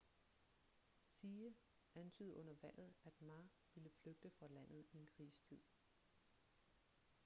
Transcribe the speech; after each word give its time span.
hsieh 1.19 1.53
antydede 1.95 2.33
under 2.35 2.53
valget 2.61 2.93
at 3.05 3.13
ma 3.21 3.47
ville 3.73 3.89
flygte 3.89 4.31
fra 4.39 4.47
landet 4.47 4.85
i 4.91 4.97
en 4.97 5.05
krisetid 5.07 5.61